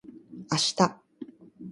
[0.49, 0.97] 明日